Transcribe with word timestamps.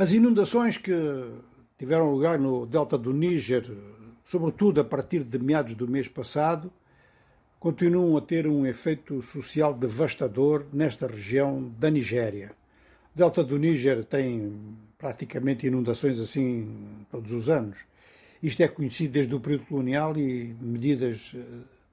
As 0.00 0.12
inundações 0.12 0.78
que 0.78 0.94
tiveram 1.76 2.10
lugar 2.10 2.38
no 2.38 2.64
delta 2.64 2.96
do 2.96 3.12
Níger, 3.12 3.70
sobretudo 4.24 4.80
a 4.80 4.84
partir 4.84 5.22
de 5.22 5.38
meados 5.38 5.74
do 5.74 5.86
mês 5.86 6.08
passado, 6.08 6.72
continuam 7.58 8.16
a 8.16 8.22
ter 8.22 8.46
um 8.46 8.64
efeito 8.64 9.20
social 9.20 9.74
devastador 9.74 10.64
nesta 10.72 11.06
região 11.06 11.70
da 11.78 11.90
Nigéria. 11.90 12.52
O 13.14 13.18
delta 13.18 13.44
do 13.44 13.58
Níger 13.58 14.02
tem 14.06 14.58
praticamente 14.96 15.66
inundações 15.66 16.18
assim 16.18 17.04
todos 17.10 17.30
os 17.30 17.50
anos. 17.50 17.80
Isto 18.42 18.62
é 18.62 18.68
conhecido 18.68 19.12
desde 19.12 19.34
o 19.34 19.38
período 19.38 19.66
colonial 19.66 20.16
e 20.16 20.56
medidas, 20.62 21.32
eh, 21.34 21.42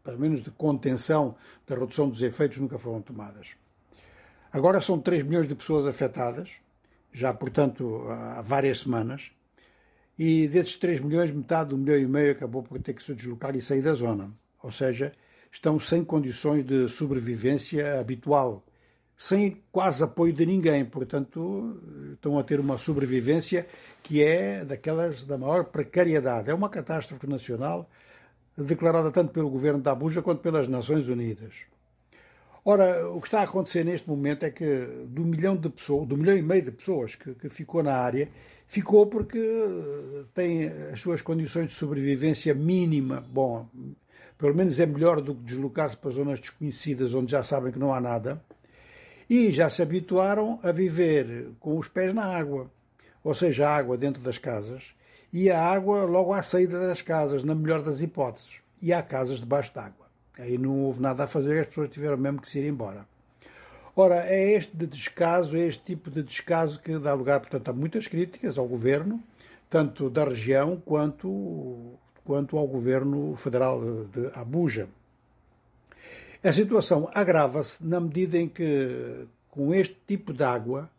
pelo 0.01 0.17
menos 0.17 0.41
de 0.41 0.49
contenção 0.51 1.35
da 1.67 1.75
redução 1.75 2.07
dos 2.07 2.21
efeitos, 2.21 2.57
nunca 2.57 2.79
foram 2.79 3.01
tomadas. 3.01 3.49
Agora 4.49 4.79
são 4.79 4.97
3 4.97 5.23
milhões 5.23 5.45
de 5.49 5.55
pessoas 5.55 5.85
afetadas, 5.85 6.61
já 7.17 7.33
portanto 7.33 8.05
há 8.09 8.41
várias 8.41 8.79
semanas, 8.79 9.31
e 10.17 10.47
desses 10.47 10.75
3 10.75 10.99
milhões, 11.01 11.31
metade, 11.31 11.75
um 11.75 11.77
milhão 11.77 11.97
e 11.97 12.07
meio 12.07 12.31
acabou 12.31 12.63
por 12.63 12.79
ter 12.79 12.93
que 12.93 13.03
se 13.03 13.13
deslocar 13.13 13.55
e 13.55 13.61
sair 13.61 13.81
da 13.81 13.93
zona. 13.93 14.31
Ou 14.63 14.71
seja, 14.71 15.13
estão 15.51 15.79
sem 15.79 16.03
condições 16.03 16.65
de 16.65 16.89
sobrevivência 16.89 17.99
habitual, 17.99 18.65
sem 19.15 19.63
quase 19.71 20.03
apoio 20.03 20.33
de 20.33 20.45
ninguém, 20.45 20.85
portanto, 20.85 21.79
estão 22.13 22.37
a 22.37 22.43
ter 22.43 22.59
uma 22.59 22.77
sobrevivência 22.77 23.67
que 24.03 24.23
é 24.23 24.63
daquelas 24.65 25.23
da 25.23 25.37
maior 25.37 25.65
precariedade. 25.65 26.49
É 26.49 26.53
uma 26.53 26.69
catástrofe 26.69 27.27
nacional 27.27 27.89
declarada 28.55 29.11
tanto 29.11 29.31
pelo 29.31 29.49
governo 29.49 29.81
da 29.81 29.91
Abuja 29.91 30.21
quanto 30.21 30.41
pelas 30.41 30.67
Nações 30.67 31.07
Unidas. 31.09 31.65
Ora, 32.69 33.09
o 33.11 33.21
que 33.21 33.27
está 33.27 33.39
a 33.39 33.43
acontecer 33.43 33.85
neste 33.85 34.09
momento 34.09 34.43
é 34.43 34.51
que 34.51 34.65
do 35.05 35.23
milhão 35.23 35.55
de 35.55 35.69
pessoas, 35.69 36.05
do 36.05 36.17
milhão 36.17 36.35
e 36.35 36.41
meio 36.41 36.63
de 36.63 36.71
pessoas 36.71 37.15
que, 37.15 37.33
que 37.33 37.47
ficou 37.47 37.81
na 37.81 37.95
área, 37.95 38.27
ficou 38.65 39.07
porque 39.07 39.39
tem 40.33 40.67
as 40.91 40.99
suas 40.99 41.21
condições 41.21 41.69
de 41.69 41.75
sobrevivência 41.75 42.53
mínima. 42.53 43.25
Bom, 43.31 43.69
pelo 44.37 44.53
menos 44.53 44.81
é 44.81 44.85
melhor 44.85 45.21
do 45.21 45.33
que 45.33 45.43
deslocar-se 45.43 45.95
para 45.95 46.11
zonas 46.11 46.41
desconhecidas 46.41 47.13
onde 47.13 47.31
já 47.31 47.41
sabem 47.41 47.71
que 47.71 47.79
não 47.79 47.93
há 47.93 48.01
nada. 48.01 48.43
E 49.29 49.53
já 49.53 49.69
se 49.69 49.81
habituaram 49.81 50.59
a 50.61 50.69
viver 50.73 51.51
com 51.61 51.77
os 51.77 51.87
pés 51.87 52.13
na 52.13 52.25
água, 52.25 52.69
ou 53.23 53.33
seja, 53.33 53.65
a 53.65 53.77
água 53.77 53.97
dentro 53.97 54.21
das 54.21 54.37
casas 54.37 54.93
e 55.31 55.49
a 55.49 55.57
água 55.57 56.03
logo 56.03 56.33
à 56.33 56.43
saída 56.43 56.85
das 56.85 57.01
casas, 57.01 57.45
na 57.45 57.55
melhor 57.55 57.81
das 57.81 58.01
hipóteses. 58.01 58.55
E 58.81 58.91
há 58.91 59.01
casas 59.01 59.39
debaixo 59.39 59.73
d'água. 59.73 60.06
Aí 60.39 60.57
não 60.57 60.83
houve 60.83 61.01
nada 61.01 61.23
a 61.23 61.27
fazer, 61.27 61.61
as 61.61 61.67
pessoas 61.67 61.89
tiveram 61.89 62.17
mesmo 62.17 62.41
que 62.41 62.49
se 62.49 62.59
ir 62.59 62.67
embora. 62.67 63.07
Ora, 63.95 64.27
é 64.27 64.51
este 64.51 64.77
de 64.77 64.85
descaso, 64.85 65.57
é 65.57 65.61
este 65.61 65.83
tipo 65.83 66.11
de 66.11 66.21
descaso 66.21 66.79
que 66.79 66.99
dá 66.99 67.13
lugar, 67.15 67.39
portanto, 67.39 67.69
a 67.69 67.73
muitas 67.73 68.07
críticas 68.07 68.57
ao 68.57 68.67
governo, 68.67 69.23
tanto 69.69 70.09
da 70.09 70.23
região 70.23 70.79
quanto, 70.85 71.95
quanto 72.23 72.57
ao 72.57 72.67
governo 72.67 73.35
federal 73.35 73.81
de 74.05 74.27
Abuja. 74.35 74.87
A 76.43 76.53
situação 76.53 77.09
agrava-se 77.13 77.83
na 77.83 77.99
medida 77.99 78.37
em 78.37 78.47
que, 78.47 79.27
com 79.49 79.73
este 79.73 79.97
tipo 80.05 80.31
de 80.31 80.43
água, 80.43 80.89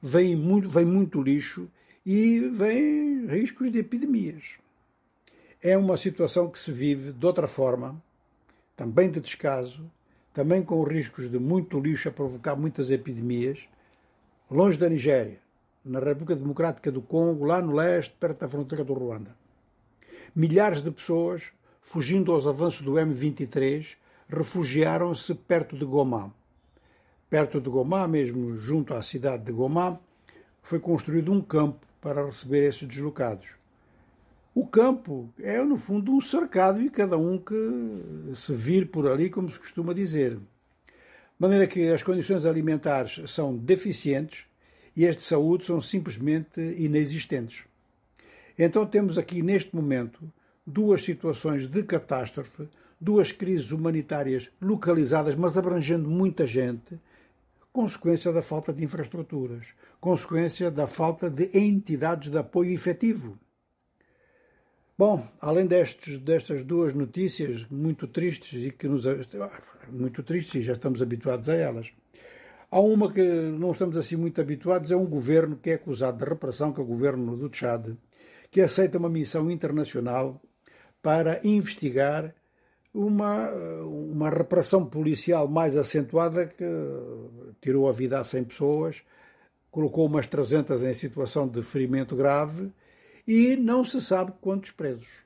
vem 0.00 0.36
muito, 0.36 0.70
vem 0.70 0.84
muito 0.84 1.20
lixo 1.20 1.68
e 2.06 2.38
vem 2.54 3.26
riscos 3.26 3.72
de 3.72 3.78
epidemias. 3.80 4.44
É 5.60 5.76
uma 5.76 5.96
situação 5.96 6.48
que 6.48 6.58
se 6.58 6.70
vive 6.70 7.12
de 7.12 7.26
outra 7.26 7.48
forma 7.48 8.00
também 8.80 9.10
de 9.10 9.20
descaso, 9.20 9.92
também 10.32 10.62
com 10.62 10.82
riscos 10.82 11.28
de 11.30 11.38
muito 11.38 11.78
lixo 11.78 12.08
a 12.08 12.12
provocar 12.12 12.56
muitas 12.56 12.90
epidemias, 12.90 13.68
longe 14.50 14.78
da 14.78 14.88
Nigéria, 14.88 15.38
na 15.84 16.00
República 16.00 16.34
Democrática 16.34 16.90
do 16.90 17.02
Congo, 17.02 17.44
lá 17.44 17.60
no 17.60 17.74
leste, 17.74 18.14
perto 18.18 18.38
da 18.38 18.48
fronteira 18.48 18.82
do 18.82 18.94
Ruanda. 18.94 19.36
Milhares 20.34 20.80
de 20.80 20.90
pessoas, 20.90 21.52
fugindo 21.82 22.32
aos 22.32 22.46
avanços 22.46 22.80
do 22.80 22.92
M23, 22.92 23.96
refugiaram-se 24.30 25.34
perto 25.34 25.76
de 25.76 25.84
Goma. 25.84 26.34
Perto 27.28 27.60
de 27.60 27.68
Goma, 27.68 28.08
mesmo 28.08 28.56
junto 28.56 28.94
à 28.94 29.02
cidade 29.02 29.44
de 29.44 29.52
Goma, 29.52 30.00
foi 30.62 30.80
construído 30.80 31.30
um 31.30 31.42
campo 31.42 31.86
para 32.00 32.24
receber 32.24 32.66
esses 32.66 32.88
deslocados. 32.88 33.59
O 34.52 34.66
campo 34.66 35.32
é, 35.38 35.62
no 35.62 35.76
fundo, 35.76 36.12
um 36.12 36.20
cercado 36.20 36.82
e 36.82 36.90
cada 36.90 37.16
um 37.16 37.38
que 37.38 37.54
se 38.34 38.52
vir 38.52 38.90
por 38.90 39.06
ali, 39.06 39.30
como 39.30 39.50
se 39.50 39.58
costuma 39.58 39.94
dizer. 39.94 40.36
De 40.36 40.42
maneira 41.38 41.66
que 41.66 41.88
as 41.88 42.02
condições 42.02 42.44
alimentares 42.44 43.30
são 43.30 43.56
deficientes 43.56 44.46
e 44.96 45.06
as 45.06 45.16
de 45.16 45.22
saúde 45.22 45.64
são 45.64 45.80
simplesmente 45.80 46.60
inexistentes. 46.60 47.64
Então 48.58 48.84
temos 48.84 49.16
aqui, 49.16 49.40
neste 49.40 49.74
momento, 49.74 50.20
duas 50.66 51.02
situações 51.02 51.66
de 51.66 51.82
catástrofe, 51.84 52.68
duas 53.00 53.32
crises 53.32 53.70
humanitárias 53.70 54.50
localizadas, 54.60 55.34
mas 55.34 55.56
abrangendo 55.56 56.10
muita 56.10 56.46
gente, 56.46 56.98
consequência 57.72 58.32
da 58.32 58.42
falta 58.42 58.72
de 58.72 58.84
infraestruturas, 58.84 59.68
consequência 60.00 60.70
da 60.70 60.86
falta 60.86 61.30
de 61.30 61.56
entidades 61.56 62.30
de 62.30 62.36
apoio 62.36 62.72
efetivo. 62.72 63.38
Bom, 65.00 65.26
além 65.40 65.64
destes, 65.64 66.18
destas 66.18 66.62
duas 66.62 66.92
notícias 66.92 67.64
muito 67.70 68.06
tristes 68.06 68.62
e 68.62 68.70
que 68.70 68.86
nos 68.86 69.06
muito 69.90 70.22
tristes 70.22 70.56
e 70.56 70.62
já 70.62 70.74
estamos 70.74 71.00
habituados 71.00 71.48
a 71.48 71.54
elas, 71.54 71.90
há 72.70 72.80
uma 72.80 73.10
que 73.10 73.22
não 73.22 73.72
estamos 73.72 73.96
assim 73.96 74.14
muito 74.16 74.42
habituados, 74.42 74.92
é 74.92 74.96
um 74.96 75.06
governo 75.06 75.56
que 75.56 75.70
é 75.70 75.74
acusado 75.76 76.18
de 76.18 76.28
repressão, 76.28 76.70
que 76.70 76.80
é 76.80 76.82
o 76.82 76.86
governo 76.86 77.34
do 77.34 77.48
Tchad, 77.48 77.94
que 78.50 78.60
aceita 78.60 78.98
uma 78.98 79.08
missão 79.08 79.50
internacional 79.50 80.38
para 81.00 81.40
investigar 81.44 82.34
uma, 82.92 83.50
uma 83.82 84.28
repressão 84.28 84.84
policial 84.84 85.48
mais 85.48 85.78
acentuada 85.78 86.44
que 86.44 86.62
tirou 87.62 87.88
a 87.88 87.92
vida 87.92 88.20
a 88.20 88.22
100 88.22 88.44
pessoas, 88.44 89.02
colocou 89.70 90.04
umas 90.04 90.26
300 90.26 90.84
em 90.84 90.92
situação 90.92 91.48
de 91.48 91.62
ferimento 91.62 92.14
grave 92.14 92.70
e 93.32 93.56
não 93.56 93.84
se 93.84 94.00
sabe 94.00 94.32
quantos 94.40 94.72
presos. 94.72 95.20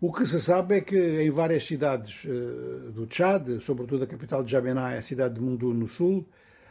O 0.00 0.10
que 0.10 0.24
se 0.24 0.40
sabe 0.40 0.76
é 0.76 0.80
que 0.80 1.20
em 1.20 1.30
várias 1.30 1.66
cidades 1.66 2.24
uh, 2.24 2.90
do 2.92 3.06
Tchad, 3.06 3.60
sobretudo 3.60 4.04
a 4.04 4.06
capital 4.06 4.42
de 4.42 4.50
Jamená, 4.50 4.96
a 4.96 5.02
cidade 5.02 5.34
de 5.34 5.40
Mundu, 5.42 5.74
no 5.74 5.86
sul, 5.86 6.26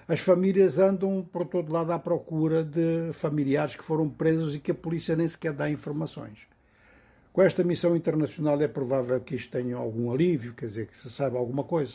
as 0.07 0.21
famílias 0.21 0.79
andam 0.79 1.23
por 1.23 1.45
todo 1.45 1.71
lado 1.71 1.91
à 1.91 1.99
procura 1.99 2.63
de 2.63 3.13
familiares 3.13 3.75
que 3.75 3.83
foram 3.83 4.09
presos 4.09 4.55
e 4.55 4.59
que 4.59 4.71
a 4.71 4.73
polícia 4.73 5.15
nem 5.15 5.27
sequer 5.27 5.53
dá 5.53 5.69
informações. 5.69 6.47
Com 7.31 7.43
esta 7.43 7.63
missão 7.63 7.95
internacional 7.95 8.59
é 8.59 8.67
provável 8.67 9.21
que 9.21 9.35
isto 9.35 9.51
tenha 9.51 9.77
algum 9.77 10.11
alívio, 10.11 10.55
quer 10.55 10.65
dizer, 10.65 10.87
que 10.87 10.97
se 10.97 11.11
saiba 11.11 11.37
alguma 11.37 11.63
coisa. 11.63 11.93